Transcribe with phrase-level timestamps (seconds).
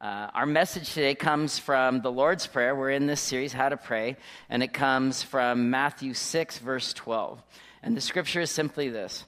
[0.00, 2.72] Uh, our message today comes from the Lord's Prayer.
[2.72, 4.16] We're in this series, How to Pray,
[4.48, 7.42] and it comes from Matthew 6, verse 12.
[7.82, 9.24] And the scripture is simply this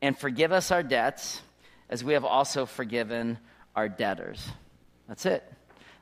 [0.00, 1.42] And forgive us our debts,
[1.90, 3.36] as we have also forgiven
[3.76, 4.48] our debtors.
[5.08, 5.44] That's it.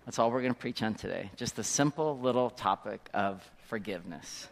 [0.05, 1.33] That's all we're going to preach on today.
[1.35, 4.47] Just the simple little topic of forgiveness.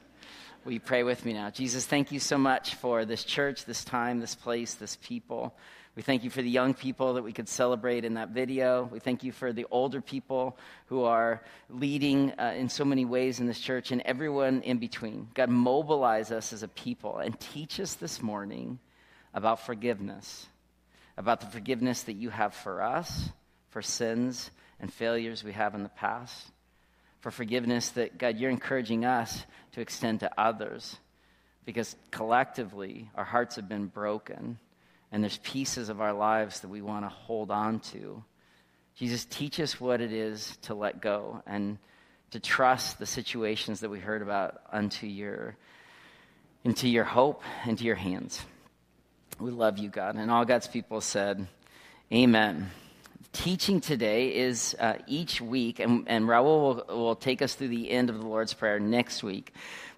[0.65, 1.51] Will you pray with me now?
[1.51, 5.55] Jesus, thank you so much for this church, this time, this place, this people.
[5.97, 8.89] We thank you for the young people that we could celebrate in that video.
[8.91, 13.39] We thank you for the older people who are leading uh, in so many ways
[13.39, 15.29] in this church and everyone in between.
[15.35, 18.81] God, mobilize us as a people and teach us this morning
[19.35, 20.49] about forgiveness,
[21.17, 23.29] about the forgiveness that you have for us,
[23.71, 26.51] for sins and failures we have in the past,
[27.21, 30.97] for forgiveness that, God, you're encouraging us to extend to others
[31.65, 34.59] because collectively our hearts have been broken
[35.15, 38.25] and there's pieces of our lives that we want to hold on to.
[38.97, 41.79] Jesus, teach us what it is to let go and
[42.33, 45.57] to trust the situations that we heard about unto your,
[46.65, 48.45] into your hope, into your hands.
[49.39, 50.17] We love you, God.
[50.17, 51.47] And all God's people said,
[52.13, 52.73] Amen.
[53.35, 56.45] Teaching today is uh, each week, and, and Raul
[56.89, 59.53] will, will take us through the end of the Lord's Prayer next week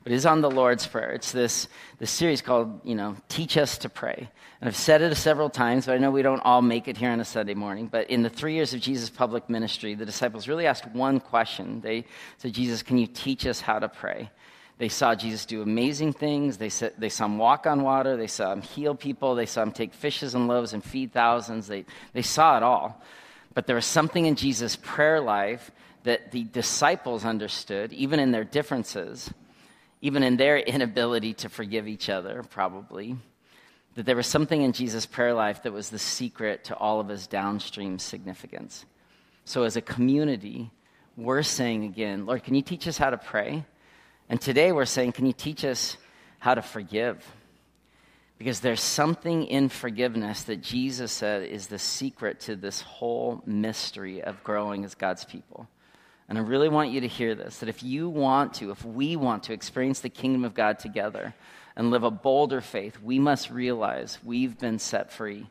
[0.06, 1.10] but it is on the Lord's Prayer.
[1.10, 1.66] It's this,
[1.98, 4.28] this series called, you know, Teach Us to Pray.
[4.60, 7.10] And I've said it several times, but I know we don't all make it here
[7.10, 7.88] on a Sunday morning.
[7.88, 11.80] But in the three years of Jesus' public ministry, the disciples really asked one question.
[11.80, 12.04] They
[12.38, 14.30] said, Jesus, can you teach us how to pray?
[14.78, 16.56] They saw Jesus do amazing things.
[16.56, 18.16] They, said, they saw him walk on water.
[18.16, 19.34] They saw him heal people.
[19.34, 21.66] They saw him take fishes and loaves and feed thousands.
[21.66, 23.02] They, they saw it all.
[23.56, 25.70] But there was something in Jesus' prayer life
[26.02, 29.32] that the disciples understood, even in their differences,
[30.02, 33.16] even in their inability to forgive each other, probably,
[33.94, 37.08] that there was something in Jesus' prayer life that was the secret to all of
[37.08, 38.84] his downstream significance.
[39.46, 40.70] So, as a community,
[41.16, 43.64] we're saying again, Lord, can you teach us how to pray?
[44.28, 45.96] And today we're saying, can you teach us
[46.40, 47.24] how to forgive?
[48.38, 54.22] Because there's something in forgiveness that Jesus said is the secret to this whole mystery
[54.22, 55.68] of growing as God's people.
[56.28, 59.16] And I really want you to hear this that if you want to, if we
[59.16, 61.34] want to experience the kingdom of God together
[61.76, 65.46] and live a bolder faith, we must realize we've been set free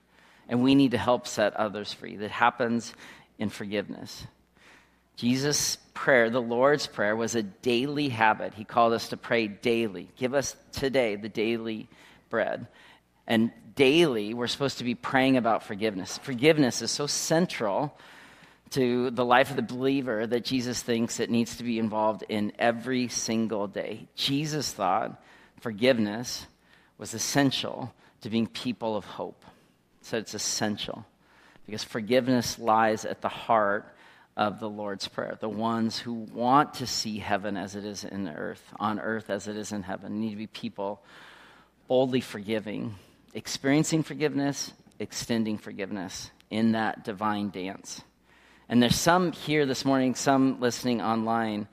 [0.47, 2.17] and we need to help set others free.
[2.17, 2.93] That happens
[3.39, 4.27] in forgiveness.
[5.15, 8.53] Jesus' prayer, the Lord's Prayer, was a daily habit.
[8.53, 10.09] He called us to pray daily.
[10.17, 11.87] Give us today the daily
[12.35, 12.67] bread.
[13.27, 16.17] And daily, we're supposed to be praying about forgiveness.
[16.17, 17.97] Forgiveness is so central
[18.71, 22.51] to the life of the believer that Jesus thinks it needs to be involved in
[22.59, 24.09] every single day.
[24.15, 25.23] Jesus thought
[25.61, 26.45] forgiveness
[26.97, 29.41] was essential to being people of hope.
[30.01, 31.05] So it's essential
[31.65, 33.95] because forgiveness lies at the heart
[34.35, 35.37] of the Lord's Prayer.
[35.39, 39.47] The ones who want to see heaven as it is in earth, on earth as
[39.47, 41.01] it is in heaven, need to be people
[41.87, 42.95] boldly forgiving,
[43.33, 48.01] experiencing forgiveness, extending forgiveness in that divine dance.
[48.67, 51.67] And there's some here this morning, some listening online,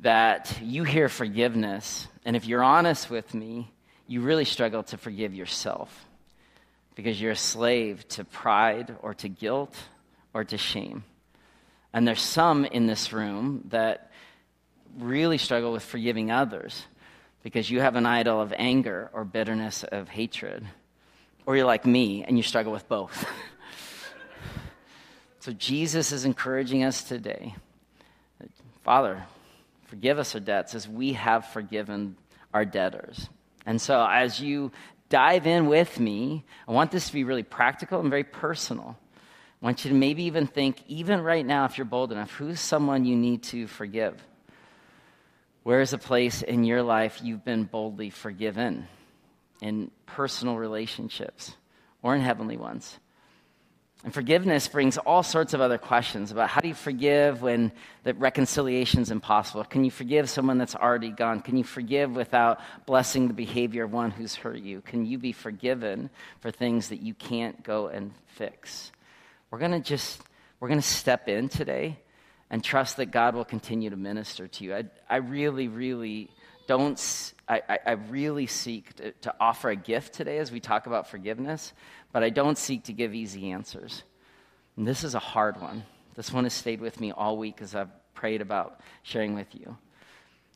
[0.00, 2.08] that you hear forgiveness.
[2.24, 3.72] And if you're honest with me,
[4.06, 6.06] you really struggle to forgive yourself
[6.94, 9.76] because you're a slave to pride or to guilt
[10.34, 11.04] or to shame.
[11.92, 14.10] And there's some in this room that
[14.98, 16.84] really struggle with forgiving others
[17.46, 20.66] because you have an idol of anger or bitterness of hatred.
[21.46, 23.24] Or you're like me and you struggle with both.
[25.38, 27.54] So Jesus is encouraging us today.
[28.82, 29.24] Father,
[29.84, 32.16] forgive us our debts as we have forgiven
[32.52, 33.28] our debtors.
[33.64, 34.72] And so as you
[35.08, 38.98] dive in with me, I want this to be really practical and very personal.
[39.62, 42.58] I want you to maybe even think, even right now, if you're bold enough, who's
[42.58, 44.20] someone you need to forgive?
[45.66, 48.86] Where is a place in your life you've been boldly forgiven
[49.60, 51.56] in personal relationships
[52.04, 53.00] or in heavenly ones?
[54.04, 57.72] And forgiveness brings all sorts of other questions about how do you forgive when
[58.04, 59.64] the reconciliation is impossible?
[59.64, 61.40] Can you forgive someone that's already gone?
[61.40, 64.82] Can you forgive without blessing the behavior of one who's hurt you?
[64.82, 68.92] Can you be forgiven for things that you can't go and fix?
[69.50, 70.22] We're going to just,
[70.60, 71.98] we're going to step in today
[72.50, 74.74] and trust that God will continue to minister to you.
[74.74, 76.30] I, I really, really
[76.66, 81.08] don't, I, I really seek to, to offer a gift today as we talk about
[81.08, 81.72] forgiveness
[82.16, 84.02] but I don't seek to give easy answers.
[84.78, 85.82] And this is a hard one.
[86.14, 89.76] This one has stayed with me all week as I've prayed about sharing with you.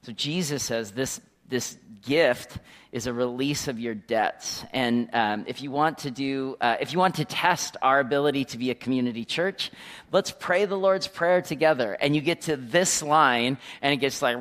[0.00, 2.56] So Jesus says this, this gift
[2.92, 4.64] is a release of your debts.
[4.72, 8.46] And um, if you want to do, uh, if you want to test our ability
[8.46, 9.70] to be a community church,
[10.10, 11.92] let's pray the Lord's Prayer together.
[12.00, 14.36] And you get to this line, and it gets like,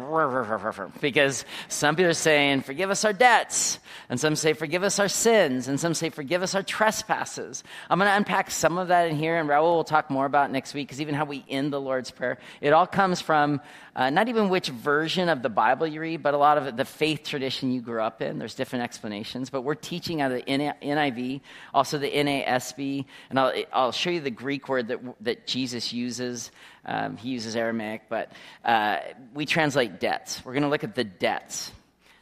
[0.99, 3.77] because some people are saying, forgive us our debts.
[4.09, 5.67] And some say, forgive us our sins.
[5.67, 7.63] And some say, forgive us our trespasses.
[7.87, 10.49] I'm going to unpack some of that in here, and Raul will talk more about
[10.49, 13.61] next week, because even how we end the Lord's Prayer, it all comes from
[13.95, 16.77] uh, not even which version of the Bible you read, but a lot of it,
[16.77, 18.38] the faith tradition you grew up in.
[18.39, 21.41] There's different explanations, but we're teaching out of the NIV,
[21.73, 26.51] also the NASB, and I'll, I'll show you the Greek word that, that Jesus uses.
[26.85, 28.31] Um, he uses Aramaic, but
[28.65, 28.97] uh,
[29.33, 30.43] we translate debts.
[30.43, 31.71] We're going to look at the debts,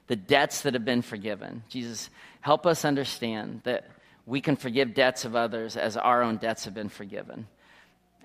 [0.08, 1.64] the debts that have been forgiven.
[1.70, 2.10] Jesus,
[2.42, 3.90] help us understand that
[4.26, 7.48] we can forgive debts of others as our own debts have been forgiven.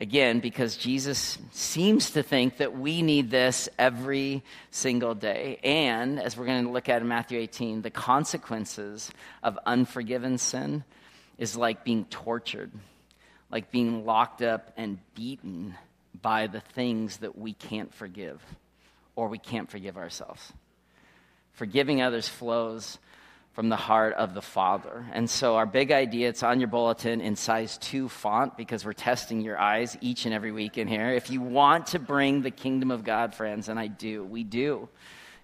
[0.03, 5.61] Again, because Jesus seems to think that we need this every single day.
[5.63, 9.13] And as we're going to look at in Matthew 18, the consequences
[9.45, 10.83] of unforgiven sin
[11.39, 12.73] is like being tortured,
[13.49, 15.77] like being locked up and beaten
[16.21, 18.43] by the things that we can't forgive
[19.15, 20.53] or we can't forgive ourselves.
[21.53, 22.99] Forgiving others flows
[23.53, 25.05] from the heart of the Father.
[25.13, 28.95] And so, our big idea, it's on your bulletin in size 2 font because we're
[28.95, 31.11] testing your eyes each and every week in here.
[31.11, 34.89] If you want to bring the kingdom of God, friends, and I do, we do.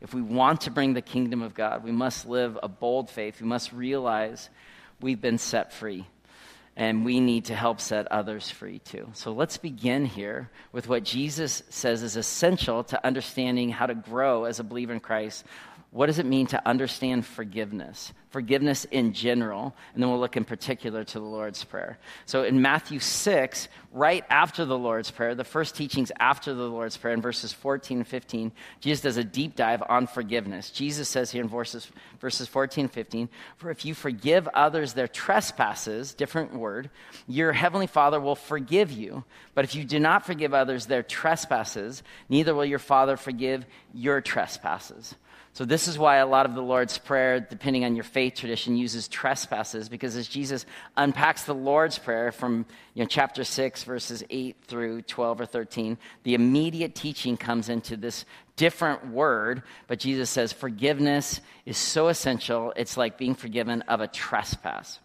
[0.00, 3.40] If we want to bring the kingdom of God, we must live a bold faith.
[3.40, 4.48] We must realize
[5.00, 6.06] we've been set free
[6.78, 9.10] and we need to help set others free too.
[9.12, 14.44] So let's begin here with what Jesus says is essential to understanding how to grow
[14.44, 15.44] as a believer in Christ
[15.90, 18.12] what does it mean to understand forgiveness?
[18.28, 21.98] Forgiveness in general, and then we'll look in particular to the Lord's Prayer.
[22.26, 26.98] So in Matthew 6, right after the Lord's Prayer, the first teachings after the Lord's
[26.98, 30.70] Prayer in verses 14 and 15, Jesus does a deep dive on forgiveness.
[30.70, 31.90] Jesus says here in verses,
[32.20, 36.90] verses 14 and 15, For if you forgive others their trespasses, different word,
[37.26, 39.24] your heavenly Father will forgive you.
[39.54, 43.64] But if you do not forgive others their trespasses, neither will your Father forgive
[43.94, 45.14] your trespasses.
[45.58, 48.76] So, this is why a lot of the Lord's Prayer, depending on your faith tradition,
[48.76, 50.64] uses trespasses, because as Jesus
[50.96, 52.64] unpacks the Lord's Prayer from
[52.94, 57.96] you know, chapter 6, verses 8 through 12 or 13, the immediate teaching comes into
[57.96, 58.24] this
[58.54, 64.06] different word, but Jesus says forgiveness is so essential, it's like being forgiven of a
[64.06, 65.00] trespass.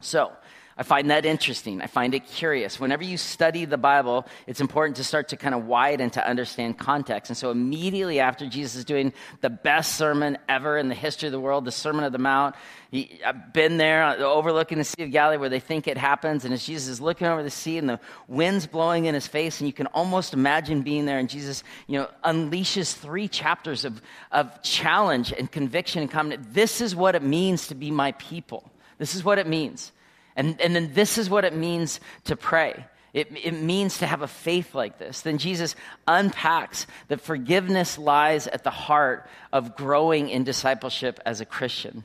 [0.00, 0.32] So,
[0.80, 1.82] I find that interesting.
[1.82, 2.80] I find it curious.
[2.80, 6.78] Whenever you study the Bible, it's important to start to kind of widen to understand
[6.78, 7.28] context.
[7.28, 9.12] And so, immediately after Jesus is doing
[9.42, 12.54] the best sermon ever in the history of the world, the Sermon of the Mount,
[12.90, 16.46] he, I've been there uh, overlooking the Sea of Galilee where they think it happens.
[16.46, 19.60] And as Jesus is looking over the sea and the wind's blowing in his face,
[19.60, 24.00] and you can almost imagine being there, and Jesus, you know, unleashes three chapters of,
[24.32, 26.54] of challenge and conviction and comment.
[26.54, 28.64] This is what it means to be my people.
[28.96, 29.92] This is what it means.
[30.36, 32.84] And, and then this is what it means to pray.
[33.12, 35.22] It, it means to have a faith like this.
[35.22, 35.74] Then Jesus
[36.06, 42.04] unpacks that forgiveness lies at the heart of growing in discipleship as a Christian.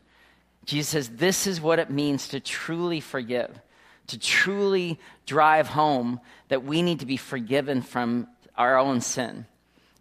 [0.65, 3.51] Jesus says this is what it means to truly forgive,
[4.07, 8.27] to truly drive home that we need to be forgiven from
[8.57, 9.45] our own sin.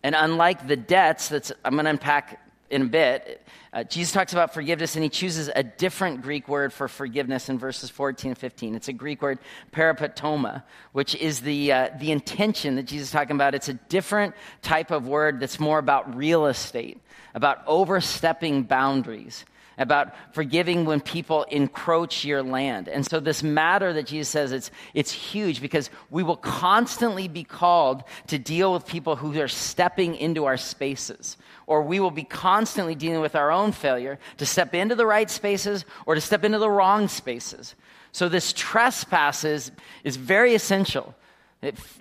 [0.02, 2.40] And unlike the debts that's I'm going to unpack
[2.74, 6.72] in a bit, uh, Jesus talks about forgiveness and he chooses a different Greek word
[6.72, 8.74] for forgiveness in verses 14 and 15.
[8.74, 9.38] It's a Greek word,
[9.72, 13.54] paraptoma, which is the, uh, the intention that Jesus is talking about.
[13.54, 17.00] It's a different type of word that's more about real estate,
[17.32, 19.44] about overstepping boundaries
[19.78, 22.88] about forgiving when people encroach your land.
[22.88, 27.44] And so this matter that Jesus says it's it's huge because we will constantly be
[27.44, 32.24] called to deal with people who are stepping into our spaces or we will be
[32.24, 36.44] constantly dealing with our own failure to step into the right spaces or to step
[36.44, 37.74] into the wrong spaces.
[38.12, 39.72] So this trespasses is,
[40.04, 41.14] is very essential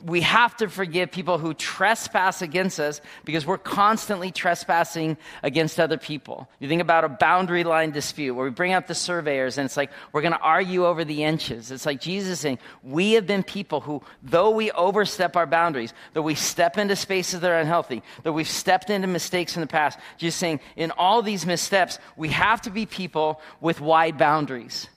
[0.03, 5.97] we have to forgive people who trespass against us because we're constantly trespassing against other
[5.97, 6.49] people.
[6.59, 9.77] You think about a boundary line dispute where we bring out the surveyors and it's
[9.77, 11.71] like we're going to argue over the inches.
[11.71, 16.21] It's like Jesus saying, We have been people who, though we overstep our boundaries, though
[16.21, 19.99] we step into spaces that are unhealthy, though we've stepped into mistakes in the past,
[20.17, 24.87] Jesus saying, in all these missteps, we have to be people with wide boundaries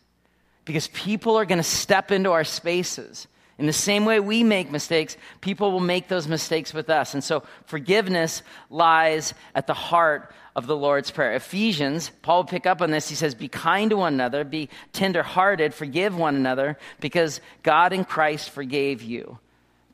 [0.65, 3.27] because people are going to step into our spaces.
[3.59, 7.15] In the same way we make mistakes, people will make those mistakes with us.
[7.15, 11.33] And so forgiveness lies at the heart of the Lord's Prayer.
[11.33, 13.09] Ephesians, Paul will pick up on this.
[13.09, 18.05] He says, Be kind to one another, be tenderhearted, forgive one another, because God in
[18.05, 19.39] Christ forgave you.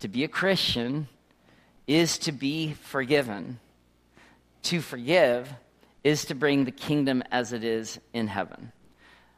[0.01, 1.09] To be a Christian
[1.87, 3.61] is to be forgiven.
[4.65, 5.53] To forgive
[6.03, 8.73] is to bring the kingdom as it is in heaven.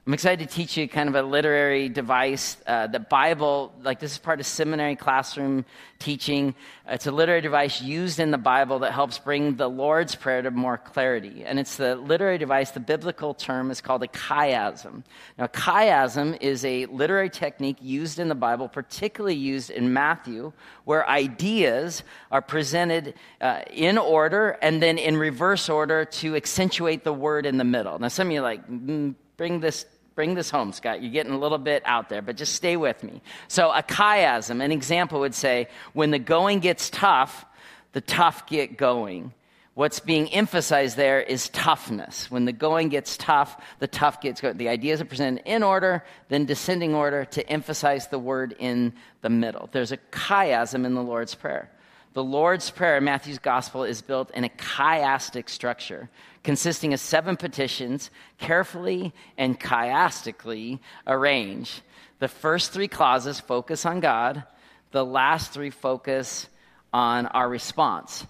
[0.06, 2.58] I'm excited to teach you kind of a literary device.
[2.66, 5.64] Uh, the Bible, like this is part of seminary classroom
[5.98, 6.54] teaching.
[6.86, 10.50] It's a literary device used in the Bible that helps bring the Lord's Prayer to
[10.50, 11.42] more clarity.
[11.46, 15.04] And it's the literary device, the biblical term is called a chiasm.
[15.38, 20.52] Now, chiasm is a literary technique used in the Bible, particularly used in Matthew,
[20.84, 27.12] where ideas are presented uh, in order and then in reverse order to accentuate the
[27.14, 27.98] word in the middle.
[27.98, 31.02] Now, some of you like, mm, bring this bring this home, Scott.
[31.02, 33.22] You're getting a little bit out there, but just stay with me.
[33.48, 37.44] So, a chiasm, an example would say, when the going gets tough,
[37.92, 39.32] the tough get going.
[39.74, 42.30] What's being emphasized there is toughness.
[42.30, 44.56] When the going gets tough, the tough gets going.
[44.56, 48.92] The ideas are presented in order, then descending order to emphasize the word in
[49.22, 49.68] the middle.
[49.72, 51.70] There's a chiasm in the Lord's Prayer.
[52.12, 56.08] The Lord's Prayer Matthew's Gospel is built in a chiastic structure
[56.44, 61.80] consisting of seven petitions, carefully and chiastically arranged.
[62.20, 64.44] The first three clauses focus on God,
[64.92, 66.48] the last three focus
[66.92, 68.24] on our response.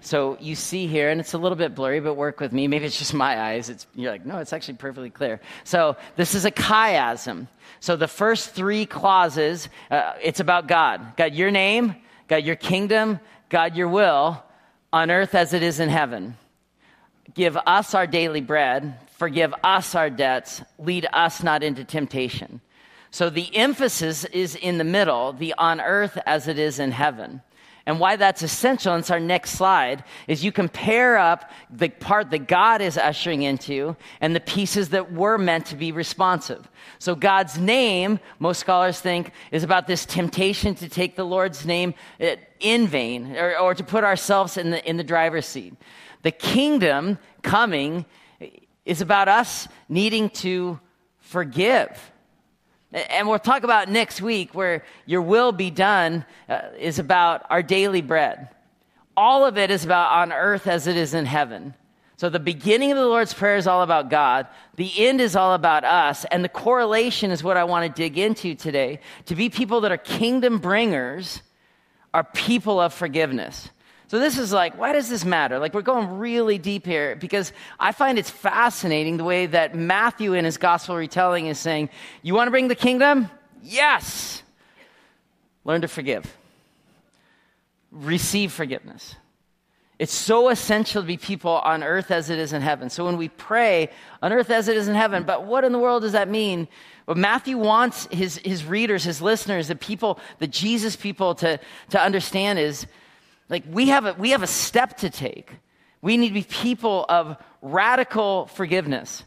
[0.00, 2.68] So you see here, and it's a little bit blurry, but work with me.
[2.68, 3.68] Maybe it's just my eyes.
[3.68, 5.40] It's, you're like, no, it's actually perfectly clear.
[5.64, 7.48] So this is a chiasm.
[7.80, 11.16] So the first three clauses, uh, it's about God.
[11.16, 11.96] God, your name,
[12.28, 14.42] God, your kingdom, God, your will,
[14.92, 16.36] on earth as it is in heaven.
[17.34, 22.60] Give us our daily bread, forgive us our debts, lead us not into temptation.
[23.10, 27.40] So the emphasis is in the middle, the on earth as it is in heaven.
[27.86, 32.30] And why that's essential, and it's our next slide, is you compare up the part
[32.30, 36.68] that God is ushering into and the pieces that were meant to be responsive.
[36.98, 41.94] So God's name, most scholars think, is about this temptation to take the Lord's name
[42.18, 45.74] eh, in vain or, or to put ourselves in the, in the driver's seat.
[46.22, 48.04] The kingdom coming
[48.84, 50.80] is about us needing to
[51.18, 52.12] forgive.
[52.92, 57.62] And we'll talk about next week where your will be done uh, is about our
[57.62, 58.48] daily bread.
[59.16, 61.74] All of it is about on earth as it is in heaven.
[62.18, 64.46] So the beginning of the Lord's Prayer is all about God.
[64.76, 66.24] The end is all about us.
[66.30, 69.00] And the correlation is what I want to dig into today.
[69.26, 71.42] To be people that are kingdom bringers
[72.14, 73.68] are people of forgiveness.
[74.08, 75.58] So this is like, why does this matter?
[75.58, 80.34] Like, we're going really deep here because I find it's fascinating the way that Matthew
[80.34, 81.90] in his gospel retelling is saying,
[82.22, 83.28] You want to bring the kingdom?
[83.62, 84.42] Yes.
[85.64, 86.36] Learn to forgive,
[87.90, 89.16] receive forgiveness.
[89.98, 92.90] It's so essential to be people on earth as it is in heaven.
[92.90, 93.88] So when we pray,
[94.22, 96.68] on earth as it is in heaven, but what in the world does that mean?
[97.06, 101.58] What Matthew wants his, his readers, his listeners, the people, the Jesus people to,
[101.90, 102.86] to understand is
[103.48, 105.52] like we have a, we have a step to take.
[106.02, 109.24] We need to be people of radical forgiveness.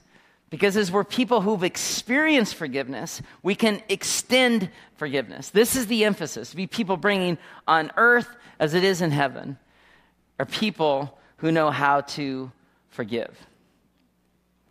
[0.50, 5.50] Because as we're people who've experienced forgiveness, we can extend forgiveness.
[5.50, 6.50] This is the emphasis.
[6.50, 8.28] To be people bringing on earth
[8.60, 9.58] as it is in heaven,
[10.40, 12.52] are people who know how to
[12.90, 13.38] forgive.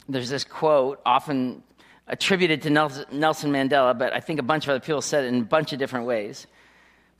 [0.09, 1.63] There's this quote, often
[2.07, 5.43] attributed to Nelson Mandela, but I think a bunch of other people said it in
[5.43, 6.47] a bunch of different ways.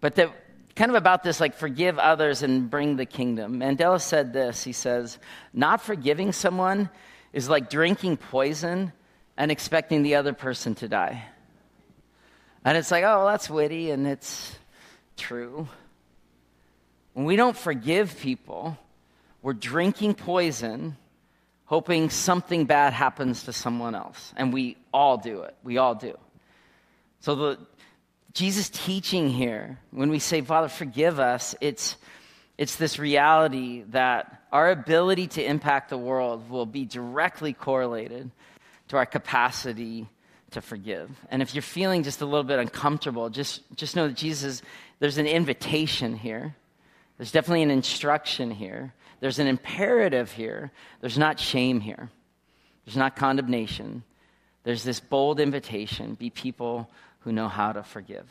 [0.01, 0.31] But that
[0.79, 3.59] kind of about this like forgive others and bring the kingdom.
[3.59, 5.19] Mandela said this he says,
[5.53, 6.89] Not forgiving someone
[7.33, 8.93] is like drinking poison
[9.37, 11.25] and expecting the other person to die.
[12.65, 14.57] And it's like, oh, that's witty and it's
[15.17, 15.69] true.
[17.13, 18.79] When we don't forgive people,
[19.43, 20.97] we're drinking poison,
[21.65, 24.33] hoping something bad happens to someone else.
[24.37, 25.57] And we all do it.
[25.65, 26.17] We all do.
[27.21, 27.59] So the
[28.33, 31.97] Jesus' teaching here, when we say, Father, forgive us, it's,
[32.57, 38.31] it's this reality that our ability to impact the world will be directly correlated
[38.89, 40.09] to our capacity
[40.51, 41.11] to forgive.
[41.31, 44.63] And if you're feeling just a little bit uncomfortable, just, just know that Jesus,
[44.99, 46.55] there's an invitation here.
[47.17, 48.95] There's definitely an instruction here.
[49.21, 50.71] There's an imperative here.
[51.01, 52.11] There's not shame here.
[52.85, 54.05] There's not condemnation.
[54.65, 56.89] There's this bold invitation be people
[57.21, 58.27] who know how to forgive.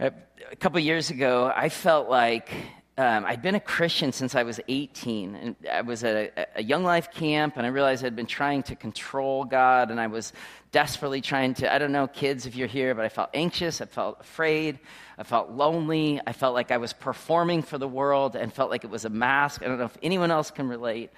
[0.00, 0.12] A
[0.58, 2.52] couple years ago, I felt like
[2.98, 5.34] um, I'd been a Christian since I was 18.
[5.34, 8.62] And I was at a, a, Young Life camp, and I realized I'd been trying
[8.64, 10.32] to control God, and I was
[10.72, 13.86] desperately trying to, I don't know, kids, if you're here, but I felt anxious, I
[13.86, 14.78] felt afraid,
[15.16, 18.84] I felt lonely, I felt like I was performing for the world, and felt like
[18.84, 19.62] it was a mask.
[19.62, 21.10] I don't know if anyone else can relate.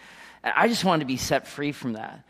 [0.44, 2.24] I just wanted to be set free from that.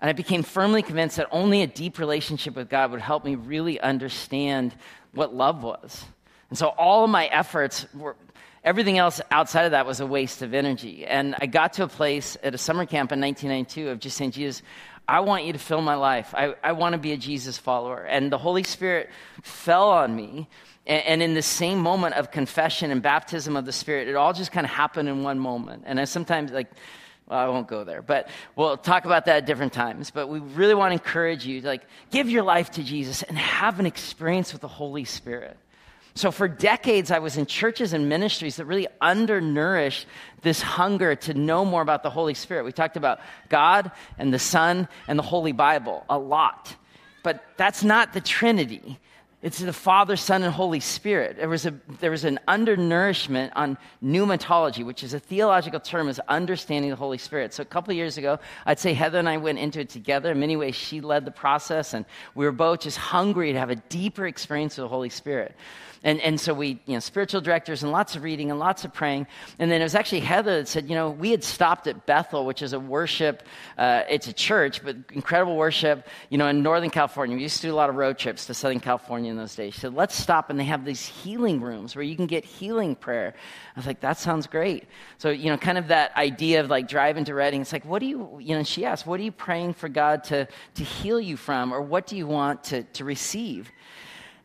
[0.00, 3.34] And I became firmly convinced that only a deep relationship with God would help me
[3.34, 4.74] really understand
[5.12, 6.04] what love was.
[6.48, 8.16] And so all of my efforts were,
[8.64, 11.06] everything else outside of that was a waste of energy.
[11.06, 14.32] And I got to a place at a summer camp in 1992 of just saying,
[14.32, 14.62] Jesus,
[15.06, 16.34] I want you to fill my life.
[16.34, 18.04] I, I want to be a Jesus follower.
[18.04, 19.10] And the Holy Spirit
[19.42, 20.48] fell on me.
[20.86, 24.32] And, and in the same moment of confession and baptism of the Spirit, it all
[24.32, 25.84] just kind of happened in one moment.
[25.86, 26.70] And I sometimes, like,
[27.30, 30.10] well, I won't go there, but we'll talk about that at different times.
[30.10, 33.38] But we really want to encourage you to like give your life to Jesus and
[33.38, 35.56] have an experience with the Holy Spirit.
[36.14, 40.06] So, for decades, I was in churches and ministries that really undernourished
[40.42, 42.64] this hunger to know more about the Holy Spirit.
[42.64, 46.74] We talked about God and the Son and the Holy Bible a lot.
[47.22, 48.98] But that's not the Trinity.
[49.42, 51.38] It's the Father, Son, and Holy Spirit.
[51.38, 56.20] There was, a, there was an undernourishment on pneumatology, which is a theological term, is
[56.28, 57.54] understanding the Holy Spirit.
[57.54, 60.32] So a couple years ago, I'd say Heather and I went into it together.
[60.32, 62.04] In many ways, she led the process, and
[62.34, 65.56] we were both just hungry to have a deeper experience of the Holy Spirit.
[66.02, 68.94] And, and so we, you know, spiritual directors and lots of reading and lots of
[68.94, 69.26] praying.
[69.58, 72.46] And then it was actually Heather that said, you know, we had stopped at Bethel,
[72.46, 73.42] which is a worship,
[73.76, 77.36] uh, it's a church, but incredible worship, you know, in Northern California.
[77.36, 79.74] We used to do a lot of road trips to Southern California in those days.
[79.74, 80.48] She said, let's stop.
[80.48, 83.34] And they have these healing rooms where you can get healing prayer.
[83.76, 84.84] I was like, that sounds great.
[85.18, 87.98] So, you know, kind of that idea of like driving to Redding, It's like, what
[87.98, 91.20] do you, you know, she asked, what are you praying for God to, to heal
[91.20, 91.74] you from?
[91.74, 93.70] Or what do you want to, to receive?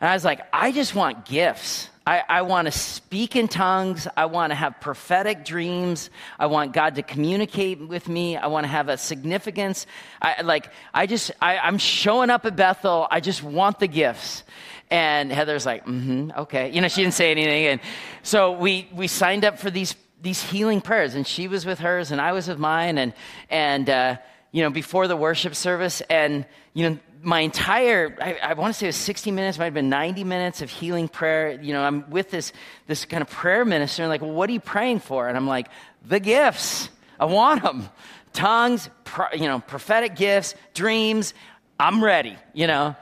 [0.06, 1.90] And I was like, I just want gifts.
[2.06, 4.08] I, I want to speak in tongues.
[4.16, 6.12] I want to have prophetic dreams.
[6.38, 8.38] I want God to communicate with me.
[8.38, 9.88] I want to have a significance.
[10.22, 13.08] I, like, I just, I, I'm showing up at Bethel.
[13.10, 14.44] I just want the gifts.
[14.92, 16.70] And Heather's like, mm-hmm, okay.
[16.70, 17.66] You know, she didn't say anything.
[17.66, 17.82] And
[18.22, 21.16] so we, we signed up for these, these healing prayers.
[21.16, 23.00] And she was with hers and I was with mine.
[23.00, 23.12] And,
[23.50, 24.18] and, uh,
[24.56, 26.02] you know, before the worship service.
[26.10, 29.66] And, you know, my entire, I, I, want to say it was 60 minutes, might
[29.66, 31.62] have been 90 minutes of healing prayer.
[31.62, 32.54] You know, I'm with this,
[32.88, 35.28] this kind of prayer minister, and like, well, what are you praying for?
[35.28, 35.68] And I'm like,
[36.06, 36.88] the gifts.
[37.20, 37.90] I want them.
[38.32, 41.34] Tongues, pro, you know, prophetic gifts, dreams.
[41.78, 42.96] I'm ready, you know.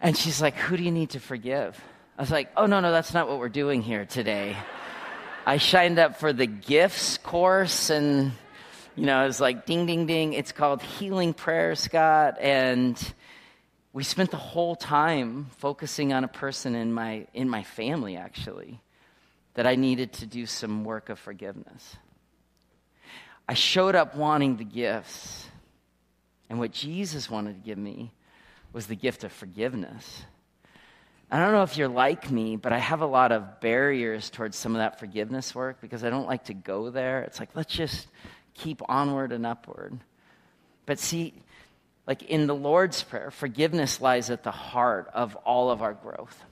[0.00, 1.78] And she's like, who do you need to forgive?
[2.16, 4.56] I was like, oh, no, no, that's not what we're doing here today.
[5.44, 8.32] I signed up for the gifts course and
[8.98, 10.32] you know, it's like ding, ding, ding.
[10.32, 12.36] It's called Healing Prayer, Scott.
[12.40, 13.00] And
[13.92, 18.80] we spent the whole time focusing on a person in my, in my family, actually,
[19.54, 21.96] that I needed to do some work of forgiveness.
[23.48, 25.46] I showed up wanting the gifts.
[26.50, 28.10] And what Jesus wanted to give me
[28.72, 30.24] was the gift of forgiveness.
[31.30, 34.56] I don't know if you're like me, but I have a lot of barriers towards
[34.56, 37.22] some of that forgiveness work because I don't like to go there.
[37.22, 38.08] It's like, let's just
[38.58, 39.98] keep onward and upward.
[40.86, 41.34] But see,
[42.06, 46.42] like in the Lord's Prayer, forgiveness lies at the heart of all of our growth.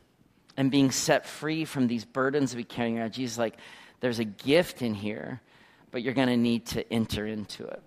[0.56, 3.12] And being set free from these burdens we carry around.
[3.12, 3.56] Jesus, like,
[4.00, 5.40] there's a gift in here,
[5.90, 7.82] but you're going to need to enter into it.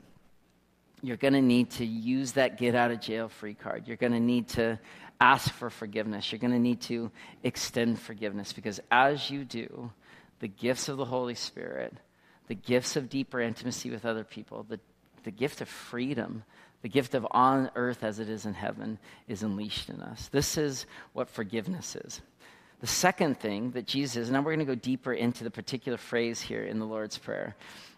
[1.02, 3.88] You're going to need to use that get out of jail free card.
[3.88, 4.80] You're going to need to
[5.22, 6.32] ask for forgiveness.
[6.32, 7.12] You're going to need to
[7.44, 9.92] extend forgiveness because as you do,
[10.40, 11.94] the gifts of the Holy Spirit
[12.50, 14.80] the gifts of deeper intimacy with other people, the,
[15.24, 16.44] the gift of freedom,
[16.82, 20.28] the gift of on earth as it is in heaven is unleashed in us.
[20.30, 22.22] This is what forgiveness is.
[22.82, 25.98] The second thing that Jesus and now we're going to go deeper into the particular
[25.98, 27.56] phrase here in the Lord's Prayer,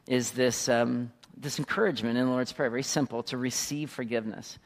[0.08, 4.60] is this, um, this encouragement in the Lord's Prayer, very simple, to receive forgiveness.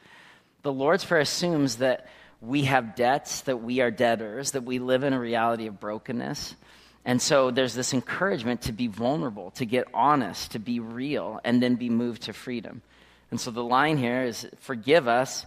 [0.62, 2.08] The Lord's Prayer assumes that
[2.40, 6.56] we have debts, that we are debtors, that we live in a reality of brokenness,
[7.06, 11.62] and so there's this encouragement to be vulnerable, to get honest, to be real, and
[11.62, 12.82] then be moved to freedom.
[13.30, 15.46] And so the line here is forgive us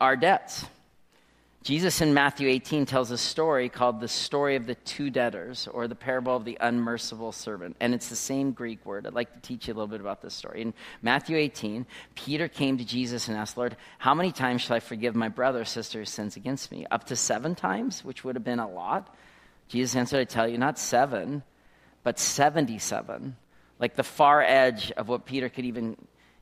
[0.00, 0.64] our debts.
[1.64, 5.88] Jesus in Matthew 18 tells a story called the story of the two debtors, or
[5.88, 7.76] the parable of the unmerciful servant.
[7.80, 9.04] And it's the same Greek word.
[9.04, 10.62] I'd like to teach you a little bit about this story.
[10.62, 14.80] In Matthew 18, Peter came to Jesus and asked, Lord, how many times shall I
[14.80, 16.86] forgive my brother or sister who sins against me?
[16.88, 19.12] Up to seven times, which would have been a lot.
[19.68, 21.42] Jesus answered, I tell you, not seven,
[22.02, 23.36] but 77.
[23.78, 25.96] Like the far edge of what Peter could even,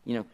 [0.04, 0.26] you know,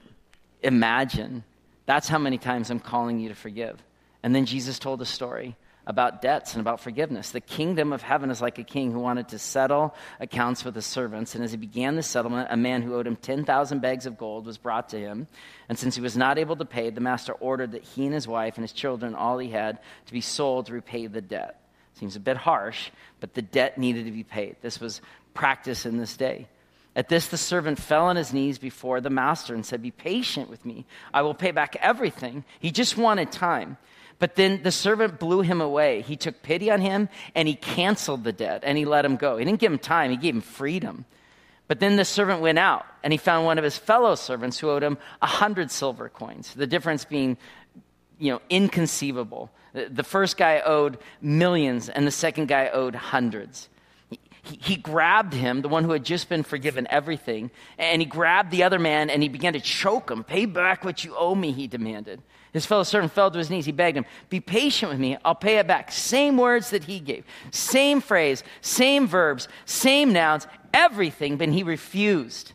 [0.63, 1.43] imagine.
[1.87, 3.83] That's how many times I'm calling you to forgive.
[4.23, 7.31] And then Jesus told a story about debts and about forgiveness.
[7.31, 10.87] The kingdom of heaven is like a king who wanted to settle accounts with his
[10.87, 11.35] servants.
[11.35, 14.47] And as he began the settlement, a man who owed him 10,000 bags of gold
[14.47, 15.27] was brought to him.
[15.69, 18.29] And since he was not able to pay, the master ordered that he and his
[18.29, 21.62] wife and his children, all he had, to be sold to repay the debt.
[21.95, 24.57] Seems a bit harsh, but the debt needed to be paid.
[24.63, 25.01] This was
[25.35, 26.49] practice in this day.
[26.95, 30.51] At this, the servant fell on his knees before the master and said, Be patient
[30.51, 30.85] with me.
[31.15, 32.45] I will pay back everything.
[32.61, 33.79] He just wanted time.
[34.19, 36.03] But then the servant blew him away.
[36.03, 39.37] He took pity on him and he canceled the debt and he let him go.
[39.37, 41.07] He didn't give him time, he gave him freedom.
[41.67, 44.71] But then the servant went out and he found one of his fellow servants who
[44.71, 46.53] owed him a hundred silver coins.
[46.55, 47.37] The difference being,
[48.23, 49.51] you know, inconceivable.
[49.75, 53.69] The first guy owed millions and the second guy owed hundreds.
[54.09, 58.53] He, he grabbed him, the one who had just been forgiven everything, and he grabbed
[58.53, 60.23] the other man and he began to choke him.
[60.23, 62.23] Pay back what you owe me, he demanded.
[62.53, 63.67] His fellow servant fell to his knees.
[63.67, 65.17] He begged him, Be patient with me.
[65.25, 65.91] I'll pay it back.
[65.91, 72.53] Same words that he gave, same phrase, same verbs, same nouns, everything, but he refused.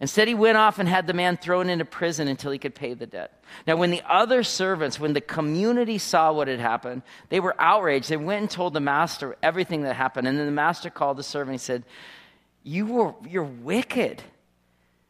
[0.00, 2.94] Instead, he went off and had the man thrown into prison until he could pay
[2.94, 3.42] the debt.
[3.66, 8.08] Now, when the other servants, when the community saw what had happened, they were outraged.
[8.08, 10.26] They went and told the master everything that happened.
[10.26, 11.84] And then the master called the servant and said,
[12.62, 14.22] you were, You're wicked.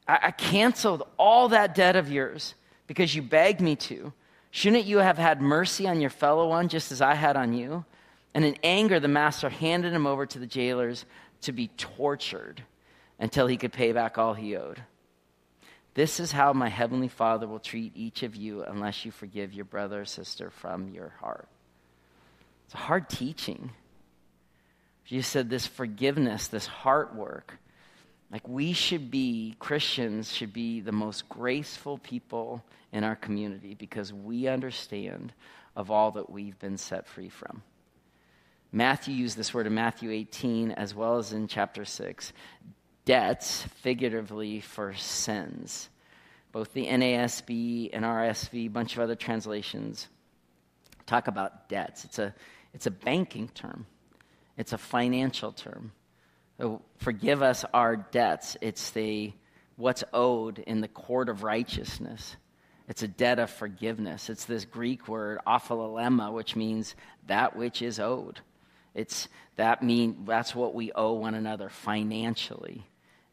[0.06, 2.54] I, I canceled all that debt of yours
[2.86, 4.12] because you begged me to.
[4.50, 7.84] Shouldn't you have had mercy on your fellow one just as I had on you?
[8.34, 11.04] And in anger, the master handed him over to the jailers
[11.42, 12.62] to be tortured
[13.20, 14.82] until he could pay back all he owed.
[15.94, 19.66] This is how my heavenly Father will treat each of you unless you forgive your
[19.66, 21.48] brother or sister from your heart.
[22.64, 23.70] It's a hard teaching.
[25.04, 27.58] Jesus said this forgiveness, this heart work.
[28.32, 34.12] Like we should be, Christians should be the most graceful people in our community because
[34.12, 35.32] we understand
[35.76, 37.62] of all that we've been set free from.
[38.72, 42.32] Matthew used this word in Matthew 18 as well as in chapter 6
[43.10, 45.88] debts, figuratively, for sins.
[46.52, 50.06] Both the NASB and RSV, a bunch of other translations,
[51.06, 52.04] talk about debts.
[52.04, 52.32] It's a,
[52.72, 53.86] it's a banking term,
[54.56, 55.90] it's a financial term.
[56.58, 58.56] So forgive us our debts.
[58.60, 59.32] It's the
[59.74, 62.36] what's owed in the court of righteousness.
[62.86, 64.30] It's a debt of forgiveness.
[64.30, 66.94] It's this Greek word, opheilema, which means
[67.26, 68.38] that which is owed.
[68.94, 72.86] It's that mean that's what we owe one another financially.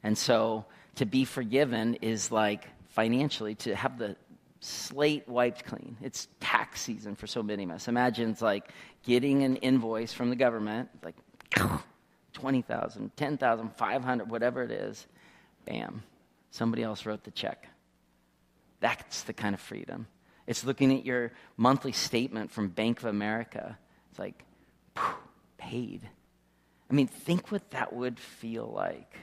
[0.08, 0.64] And so
[0.96, 4.16] to be forgiven is like financially to have the
[4.62, 5.98] slate wiped clean.
[6.02, 7.90] It's tax season for so many of us.
[7.90, 8.72] Imagine it's like
[9.04, 11.18] getting an invoice from the government, like
[12.32, 15.06] 20,000, 10,000, 500, whatever it is.
[15.66, 16.02] Bam.
[16.52, 17.68] Somebody else wrote the check.
[18.80, 20.08] That's the kind of freedom.
[20.48, 23.78] It's looking at your monthly statement from Bank of America.
[24.12, 24.46] It's like,
[25.58, 26.08] paid.
[26.90, 29.14] I mean, think what that would feel like.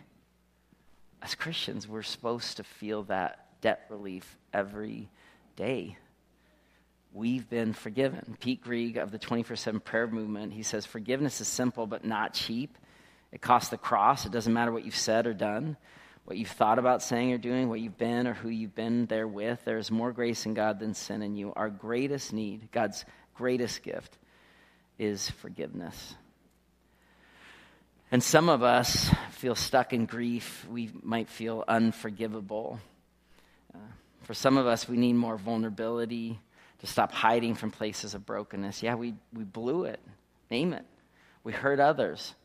[1.24, 5.08] As Christians, we're supposed to feel that debt relief every
[5.56, 5.96] day.
[7.14, 8.36] We've been forgiven.
[8.40, 12.34] Pete Greig of the 24 7 prayer movement, he says, Forgiveness is simple but not
[12.34, 12.76] cheap.
[13.32, 14.26] It costs the cross.
[14.26, 15.78] It doesn't matter what you've said or done,
[16.26, 19.26] what you've thought about saying or doing, what you've been or who you've been there
[19.26, 19.64] with.
[19.64, 21.54] There is more grace in God than sin in you.
[21.56, 23.02] Our greatest need, God's
[23.34, 24.18] greatest gift,
[24.98, 26.16] is forgiveness.
[28.14, 30.64] And some of us feel stuck in grief.
[30.70, 32.78] We might feel unforgivable.
[33.74, 33.78] Uh,
[34.22, 36.38] for some of us, we need more vulnerability
[36.78, 38.84] to stop hiding from places of brokenness.
[38.84, 39.98] Yeah, we, we blew it.
[40.48, 40.84] Name it.
[41.42, 42.36] We hurt others.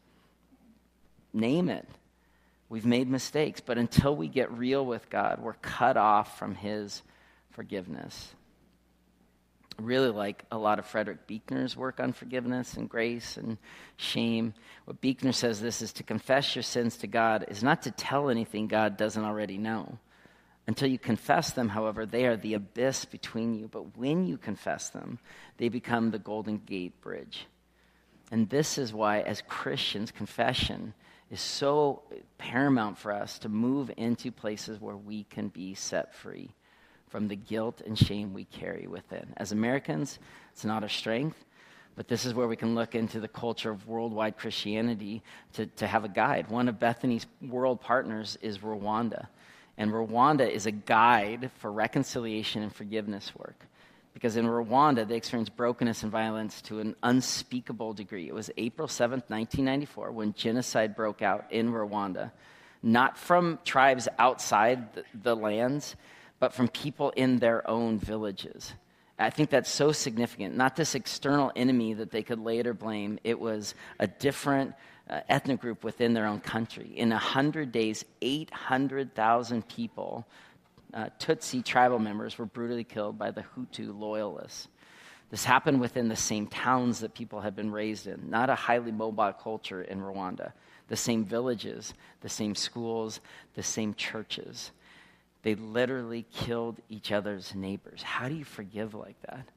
[1.34, 1.88] Name it.
[2.68, 3.62] We've made mistakes.
[3.62, 7.04] But until we get real with God, we're cut off from His
[7.52, 8.34] forgiveness
[9.80, 13.58] really like a lot of Frederick Buechner's work on forgiveness and grace and
[13.98, 14.54] shame.
[14.86, 18.30] What Buechner says this is to confess your sins to God is not to tell
[18.30, 19.98] anything God doesn't already know.
[20.68, 23.68] Until you confess them, however, they are the abyss between you.
[23.68, 25.20] But when you confess them,
[25.58, 27.48] they become the Golden Gate Bridge.
[28.32, 30.94] And this is why, as Christians, confession
[31.32, 32.04] is so
[32.38, 36.52] paramount for us to move into places where we can be set free
[37.10, 39.34] from the guilt and shame we carry within.
[39.38, 40.20] As Americans,
[40.52, 41.44] it's not a strength,
[41.96, 45.22] but this is where we can look into the culture of worldwide Christianity
[45.54, 46.50] to, to have a guide.
[46.50, 49.28] One of Bethany's world partners is Rwanda.
[49.78, 53.66] And Rwanda is a guide for reconciliation and forgiveness work.
[54.14, 58.28] Because in Rwanda, they experienced brokenness and violence to an unspeakable degree.
[58.28, 62.32] It was April 7th, 1994, when genocide broke out in Rwanda.
[62.82, 65.96] Not from tribes outside the, the lands,
[66.40, 68.74] but from people in their own villages.
[69.18, 70.56] I think that's so significant.
[70.56, 74.74] Not this external enemy that they could later blame, it was a different
[75.10, 76.94] uh, ethnic group within their own country.
[76.96, 80.26] In 100 days, 800,000 people,
[80.94, 84.70] uh, Tutsi tribal members, were brutally killed by the Hutu loyalists.
[85.32, 88.92] This happened within the same towns that people had been raised in, not a highly
[88.92, 90.54] mobile culture in Rwanda.
[90.88, 93.20] The same villages, the same schools,
[93.54, 94.72] the same churches.
[95.42, 98.02] They literally killed each other's neighbors.
[98.02, 99.48] How do you forgive like that?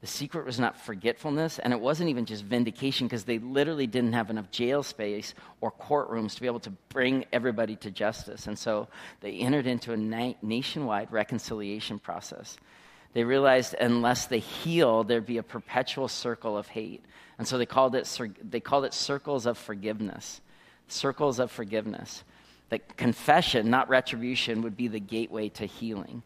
[0.00, 4.14] The secret was not forgetfulness, and it wasn't even just vindication because they literally didn't
[4.14, 8.48] have enough jail space or courtrooms to be able to bring everybody to justice.
[8.48, 8.88] And so
[9.20, 12.56] they entered into a na- nationwide reconciliation process.
[13.12, 17.04] They realized unless they heal, there'd be a perpetual circle of hate.
[17.38, 20.40] And so they called it, they called it circles of forgiveness.
[20.88, 22.24] Circles of forgiveness.
[22.72, 26.22] That confession, not retribution, would be the gateway to healing.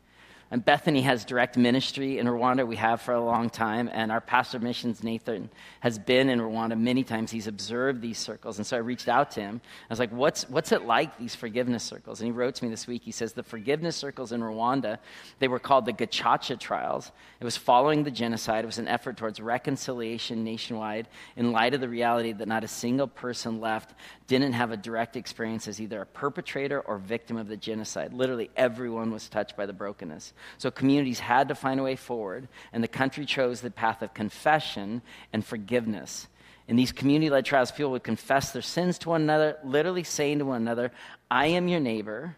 [0.49, 2.65] And Bethany has direct ministry in Rwanda.
[2.65, 3.91] We have for a long time.
[3.93, 7.33] And our pastor missions, Nathan, has been in Rwanda many times.
[7.33, 8.59] He's observed these circles.
[8.59, 9.61] And so I reached out to him.
[9.65, 12.21] I was like, what's, what's it like, these forgiveness circles?
[12.21, 13.03] And he wrote to me this week.
[13.05, 14.99] He says, the forgiveness circles in Rwanda,
[15.41, 17.11] they were called the Gacaca trials.
[17.41, 18.63] It was following the genocide.
[18.63, 22.69] It was an effort towards reconciliation nationwide in light of the reality that not a
[22.69, 23.95] single person left
[24.29, 28.13] didn't have a direct experience as either a perpetrator or victim of the genocide.
[28.13, 30.35] Literally, everyone was touched by the brokenness.
[30.59, 34.15] So communities had to find a way forward, and the country chose the path of
[34.15, 36.29] confession and forgiveness.
[36.69, 40.39] In these community led trials, people would confess their sins to one another, literally saying
[40.41, 40.91] to one another,
[41.31, 42.37] I am your neighbor.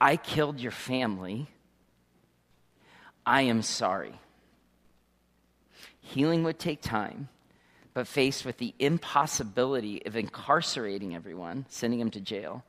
[0.00, 1.46] I killed your family.
[3.24, 4.14] I am sorry.
[6.00, 7.28] Healing would take time,
[7.94, 12.64] but faced with the impossibility of incarcerating everyone, sending them to jail,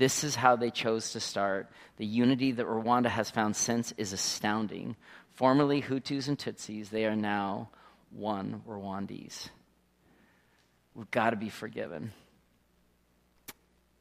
[0.00, 1.68] this is how they chose to start.
[1.98, 4.96] The unity that Rwanda has found since is astounding.
[5.34, 7.68] Formerly Hutus and Tutsis, they are now
[8.10, 9.50] one Rwandese.
[10.94, 12.12] We've got to be forgiven.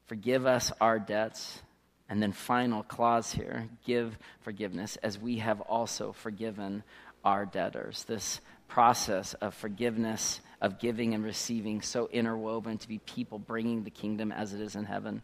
[0.07, 1.59] Forgive us our debts.
[2.07, 6.83] And then, final clause here give forgiveness as we have also forgiven
[7.25, 8.05] our debtors.
[8.05, 13.91] This process of forgiveness, of giving and receiving, so interwoven to be people bringing the
[13.91, 15.21] kingdom as it is in heaven.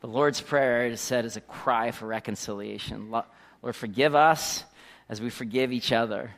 [0.00, 3.10] The Lord's Prayer, is said, is a cry for reconciliation.
[3.10, 4.64] Lord, forgive us
[5.10, 6.30] as we forgive each other.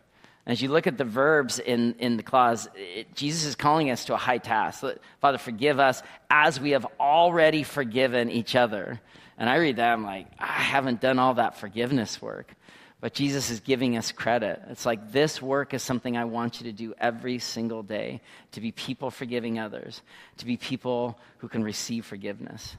[0.45, 4.07] As you look at the verbs in, in the clause, it, Jesus is calling us
[4.07, 4.85] to a high task.
[5.21, 9.01] Father, forgive us as we have already forgiven each other.
[9.39, 12.53] And I read that, I'm like, I haven't done all that forgiveness work.
[13.01, 14.61] But Jesus is giving us credit.
[14.71, 18.21] It's like this work is something I want you to do every single day
[18.53, 20.03] to be people forgiving others,
[20.39, 22.77] to be people who can receive forgiveness.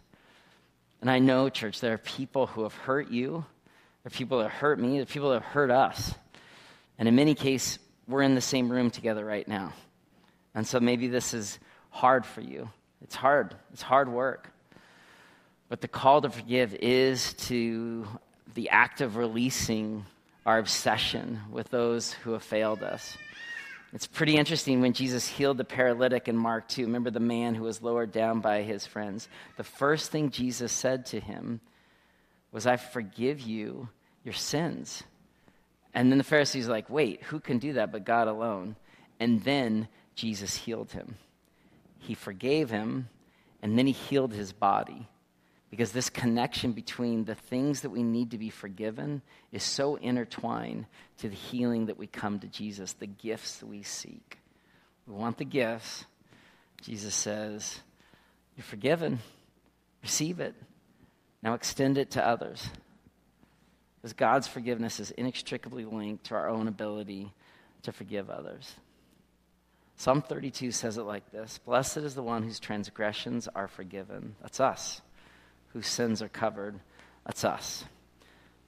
[1.04, 3.44] And I know, church, there are people who have hurt you,
[4.04, 6.16] there are people that hurt me, there are people that hurt us.
[6.98, 9.74] And in many cases, we're in the same room together right now.
[10.56, 12.70] And so maybe this is hard for you.
[13.02, 14.50] It's hard, it's hard work.
[15.68, 18.08] But the call to forgive is to
[18.54, 20.06] the act of releasing
[20.46, 23.18] our obsession with those who have failed us.
[23.94, 26.86] It's pretty interesting when Jesus healed the paralytic in Mark 2.
[26.86, 29.30] Remember the man who was lowered down by his friends?
[29.56, 31.62] The first thing Jesus said to him
[32.52, 33.90] was, I forgive you
[34.24, 35.04] your sins.
[35.94, 38.76] And then the Pharisees like, wait, who can do that but God alone?
[39.20, 41.16] And then Jesus healed him.
[42.00, 43.10] He forgave him,
[43.62, 45.08] and then he healed his body.
[45.74, 50.86] Because this connection between the things that we need to be forgiven is so intertwined
[51.18, 54.38] to the healing that we come to Jesus, the gifts that we seek.
[55.08, 56.06] We want the gifts.
[56.84, 57.80] Jesus says,
[58.56, 59.18] You're forgiven.
[60.04, 60.54] Receive it.
[61.42, 62.70] Now extend it to others.
[63.96, 67.34] Because God's forgiveness is inextricably linked to our own ability
[67.82, 68.76] to forgive others.
[69.96, 74.36] Psalm 32 says it like this Blessed is the one whose transgressions are forgiven.
[74.40, 75.02] That's us
[75.74, 76.80] whose sins are covered.
[77.26, 77.86] That's us.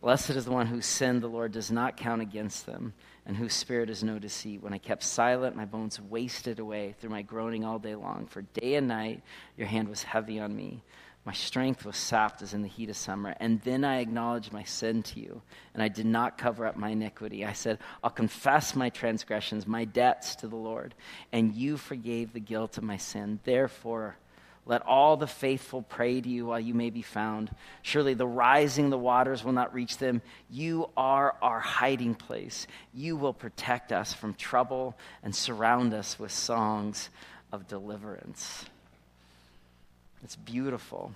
[0.01, 2.93] Blessed is the one whose sin the Lord does not count against them,
[3.25, 4.61] and whose spirit is no deceit.
[4.61, 8.27] When I kept silent, my bones wasted away through my groaning all day long.
[8.27, 9.23] For day and night
[9.57, 10.83] your hand was heavy on me.
[11.25, 13.35] My strength was sapped as in the heat of summer.
[13.39, 15.41] And then I acknowledged my sin to you,
[15.73, 17.43] and I did not cover up my iniquity.
[17.43, 20.93] I said, I'll confess my transgressions, my debts to the Lord,
[21.31, 23.39] and you forgave the guilt of my sin.
[23.43, 24.17] Therefore,
[24.65, 27.51] let all the faithful pray to you while you may be found.
[27.83, 30.21] Surely the rising the waters will not reach them.
[30.49, 32.65] You are our hiding place.
[32.93, 37.09] You will protect us from trouble and surround us with songs
[37.51, 38.65] of deliverance.
[40.23, 41.11] It's beautiful.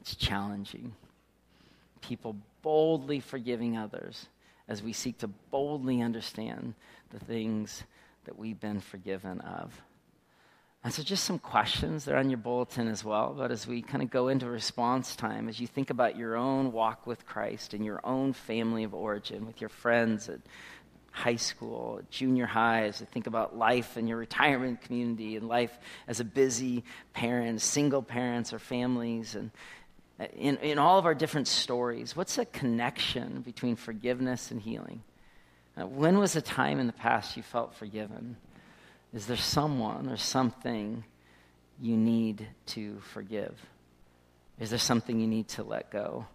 [0.00, 0.94] It's challenging.
[2.00, 4.26] People boldly forgiving others
[4.66, 6.72] as we seek to boldly understand
[7.10, 7.82] the things
[8.24, 9.78] that we've been forgiven of.
[10.84, 12.04] And so, just some questions.
[12.04, 13.34] They're on your bulletin as well.
[13.36, 16.72] But as we kind of go into response time, as you think about your own
[16.72, 20.40] walk with Christ and your own family of origin, with your friends at
[21.10, 25.72] high school, junior high, as you think about life and your retirement community and life
[26.06, 29.50] as a busy parent, single parents or families, and
[30.36, 35.02] in, in all of our different stories, what's the connection between forgiveness and healing?
[35.80, 38.36] Uh, when was a time in the past you felt forgiven?
[39.14, 41.04] Is there someone or something
[41.80, 43.54] you need to forgive?
[44.58, 46.26] Is there something you need to let go?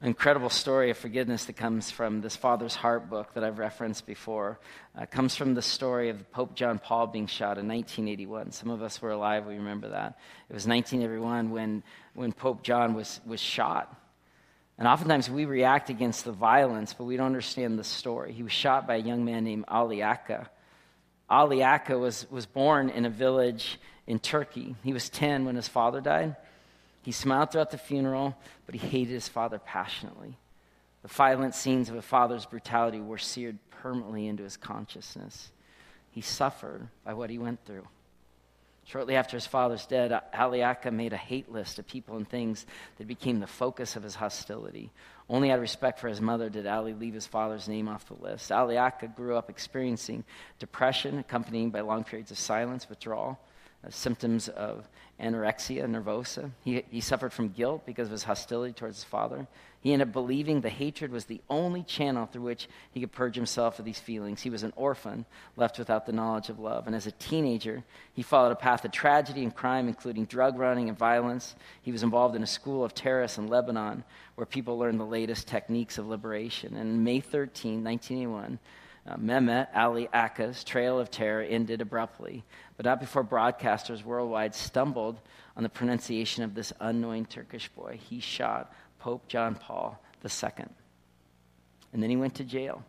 [0.00, 4.60] incredible story of forgiveness that comes from this Father's Heart book that I've referenced before.
[4.96, 8.52] Uh, comes from the story of Pope John Paul being shot in 1981.
[8.52, 10.18] Some of us were alive, we remember that.
[10.48, 11.82] It was 1981 when,
[12.14, 13.92] when Pope John was, was shot.
[14.78, 18.32] And oftentimes we react against the violence, but we don't understand the story.
[18.32, 20.46] He was shot by a young man named Ali Agca.
[21.30, 24.74] Ali Agca was, was born in a village in Turkey.
[24.82, 26.36] He was 10 when his father died.
[27.02, 28.36] He smiled throughout the funeral,
[28.66, 30.36] but he hated his father passionately.
[31.02, 35.50] The violent scenes of a father's brutality were seared permanently into his consciousness.
[36.10, 37.86] He suffered by what he went through.
[38.88, 42.64] Shortly after his father's death, Ali Agca made a hate list of people and things
[42.96, 44.90] that became the focus of his hostility.
[45.28, 48.14] Only out of respect for his mother did Ali leave his father's name off the
[48.14, 48.50] list.
[48.50, 50.24] Ali Agca grew up experiencing
[50.58, 53.38] depression accompanied by long periods of silence, withdrawal,
[53.86, 54.88] Uh, symptoms of
[55.20, 56.50] anorexia nervosa.
[56.64, 59.46] He, he suffered from guilt because of his hostility towards his father.
[59.80, 63.36] He ended up believing the hatred was the only channel through which he could purge
[63.36, 64.42] himself of these feelings.
[64.42, 66.88] He was an orphan, left without the knowledge of love.
[66.88, 70.88] And as a teenager, he followed a path of tragedy and crime, including drug running
[70.88, 71.54] and violence.
[71.80, 74.02] He was involved in a school of terrorists in Lebanon,
[74.34, 76.76] where people learned the latest techniques of liberation.
[76.76, 78.58] And May 13, 1981,
[79.06, 82.44] uh, Mehmet Ali Agca's trail of terror ended abruptly,
[82.76, 85.20] but not before broadcasters worldwide stumbled
[85.56, 87.98] on the pronunciation of this unknowing Turkish boy.
[88.08, 90.66] He shot Pope John Paul II.
[91.92, 92.84] And then he went to jail.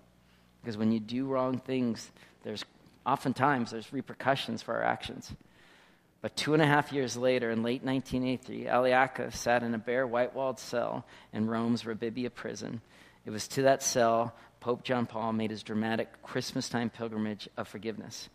[0.61, 2.11] Because when you do wrong things,
[2.43, 2.65] there's
[3.05, 5.31] oftentimes there's repercussions for our actions.
[6.21, 9.77] But two and a half years later, in late 1983, Ali Akka sat in a
[9.77, 12.81] bare white walled cell in Rome's Rebibbia prison.
[13.25, 18.29] It was to that cell Pope John Paul made his dramatic Christmastime pilgrimage of forgiveness.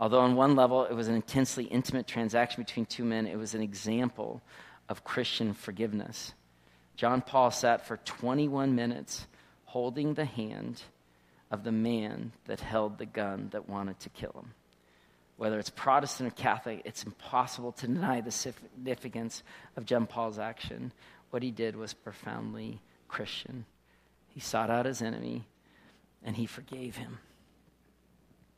[0.00, 3.54] Although, on one level, it was an intensely intimate transaction between two men, it was
[3.54, 4.40] an example
[4.88, 6.32] of Christian forgiveness.
[6.96, 9.26] John Paul sat for 21 minutes
[9.66, 10.82] holding the hand
[11.50, 14.54] of the man that held the gun that wanted to kill him.
[15.36, 19.42] Whether it's Protestant or Catholic, it's impossible to deny the significance
[19.76, 20.92] of John Paul's action.
[21.30, 23.64] What he did was profoundly Christian.
[24.28, 25.44] He sought out his enemy
[26.24, 27.18] and he forgave him.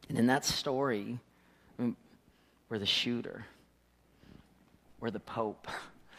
[0.09, 1.19] And in that story,
[1.79, 1.97] I mean,
[2.69, 3.47] we're the shooter,
[5.01, 5.69] we're the Pope,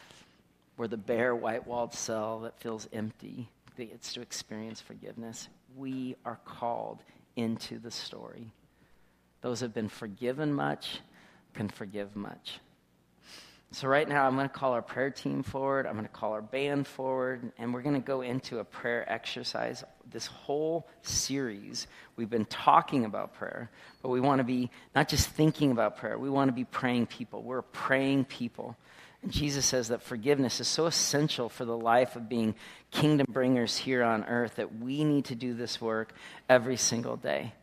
[0.78, 5.50] we're the bare white walled cell that feels empty, that gets to experience forgiveness.
[5.76, 7.04] We are called
[7.36, 8.52] into the story.
[9.42, 11.00] Those who have been forgiven much
[11.54, 12.60] can forgive much.
[13.74, 15.88] So, right now, I'm going to call our prayer team forward.
[15.88, 19.10] I'm going to call our band forward, and we're going to go into a prayer
[19.10, 19.86] exercise.
[20.12, 25.30] This whole series, we've been talking about prayer, but we want to be not just
[25.30, 27.44] thinking about prayer, we want to be praying people.
[27.44, 28.76] We're praying people.
[29.24, 32.56] And Jesus says that forgiveness is so essential for the life of being
[32.90, 36.14] kingdom bringers here on earth that we need to do this work
[36.50, 37.54] every single day.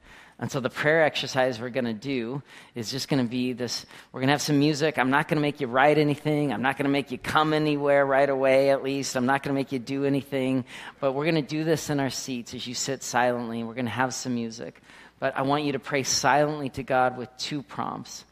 [0.40, 2.42] And so the prayer exercise we're going to do
[2.76, 4.96] is just going to be this we're going to have some music.
[4.96, 6.52] I'm not going to make you write anything.
[6.52, 9.16] I'm not going to make you come anywhere right away, at least.
[9.16, 10.64] I'm not going to make you do anything.
[11.00, 13.64] But we're going to do this in our seats as you sit silently.
[13.64, 14.80] We're going to have some music.
[15.18, 18.24] But I want you to pray silently to God with two prompts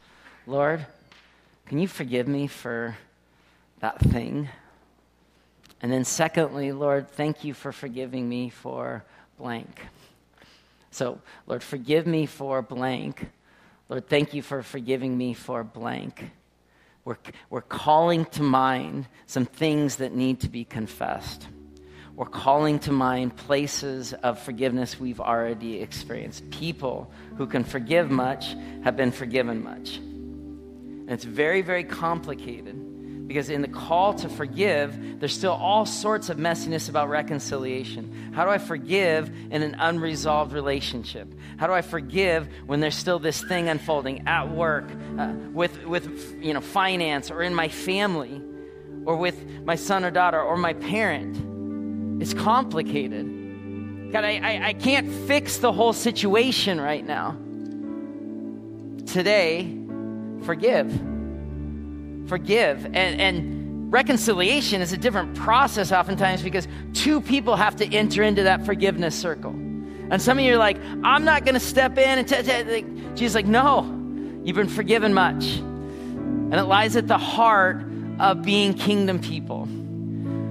[0.46, 0.86] Lord,
[1.66, 2.96] can you forgive me for
[3.80, 4.48] that thing?
[5.82, 9.04] And then, secondly, Lord, thank you for forgiving me for
[9.38, 9.80] blank.
[10.96, 13.28] So, Lord, forgive me for blank.
[13.90, 16.30] Lord, thank you for forgiving me for blank.
[17.04, 17.18] We're,
[17.50, 21.48] we're calling to mind some things that need to be confessed.
[22.14, 26.48] We're calling to mind places of forgiveness we've already experienced.
[26.48, 29.96] People who can forgive much have been forgiven much.
[29.98, 32.85] And it's very, very complicated
[33.26, 38.32] because in the call to forgive, there's still all sorts of messiness about reconciliation.
[38.32, 41.32] How do I forgive in an unresolved relationship?
[41.56, 44.84] How do I forgive when there's still this thing unfolding at work,
[45.18, 48.40] uh, with, with you know, finance, or in my family,
[49.04, 52.22] or with my son or daughter, or my parent?
[52.22, 54.12] It's complicated.
[54.12, 57.36] God, I, I, I can't fix the whole situation right now.
[59.06, 59.76] Today,
[60.42, 61.15] forgive
[62.28, 62.84] forgive.
[62.86, 68.44] And, and reconciliation is a different process oftentimes because two people have to enter into
[68.44, 69.50] that forgiveness circle.
[69.50, 72.64] And some of you are like, I'm not going to step in and t- t-
[72.64, 73.82] like, Jesus like, no,
[74.44, 75.44] you've been forgiven much.
[75.56, 77.84] And it lies at the heart
[78.20, 79.68] of being kingdom people.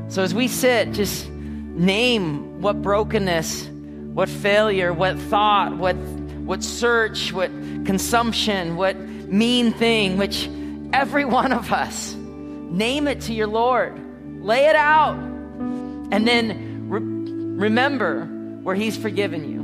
[0.10, 3.70] So as we sit, just name what brokenness
[4.16, 7.52] what failure, what thought, what, what search, what
[7.86, 10.48] consumption, what mean thing, which
[10.96, 14.02] every one of us, name it to your Lord.
[14.42, 15.16] Lay it out.
[15.16, 18.26] And then re- remember
[18.64, 19.60] where He's forgiven you.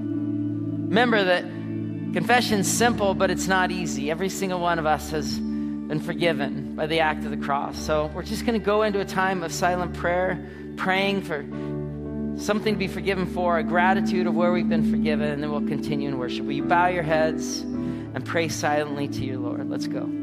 [0.89, 1.43] Remember that
[2.13, 4.11] confession's simple, but it's not easy.
[4.11, 7.77] Every single one of us has been forgiven by the act of the cross.
[7.77, 11.43] So we're just going to go into a time of silent prayer, praying for
[12.41, 15.67] something to be forgiven for, a gratitude of where we've been forgiven, and then we'll
[15.67, 16.45] continue in worship.
[16.45, 19.69] Will you bow your heads and pray silently to your Lord?
[19.69, 20.20] Let's go.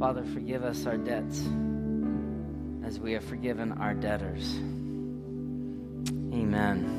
[0.00, 1.46] Father, forgive us our debts
[2.86, 4.54] as we have forgiven our debtors.
[6.32, 6.96] Amen.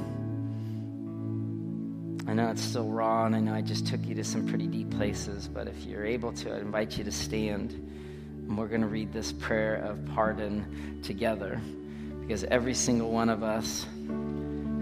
[2.28, 4.68] I know it's still raw, and I know I just took you to some pretty
[4.68, 8.82] deep places, but if you're able to, I invite you to stand, and we're going
[8.82, 11.60] to read this prayer of pardon together,
[12.22, 13.88] because every single one of us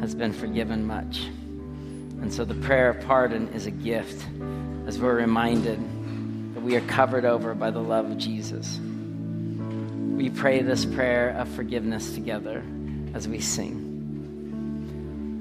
[0.02, 1.22] has been forgiven much.
[2.22, 4.28] And so the prayer of pardon is a gift
[4.88, 5.80] as we're reminded
[6.60, 8.78] that we are covered over by the love of Jesus.
[8.82, 12.62] We pray this prayer of forgiveness together
[13.14, 13.86] as we sing.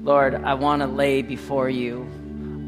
[0.05, 2.09] Lord, I want to lay before you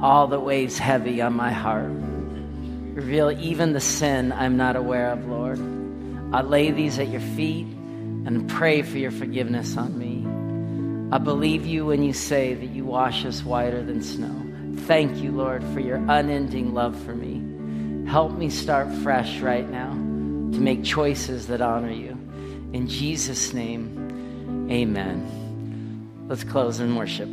[0.01, 1.91] all that weighs heavy on my heart.
[1.91, 5.57] Reveal even the sin I'm not aware of, Lord.
[6.33, 10.25] I lay these at your feet and pray for your forgiveness on me.
[11.15, 14.35] I believe you when you say that you wash us whiter than snow.
[14.87, 17.40] Thank you, Lord, for your unending love for me.
[18.11, 22.09] Help me start fresh right now to make choices that honor you.
[22.73, 26.25] In Jesus' name, amen.
[26.27, 27.29] Let's close in worship.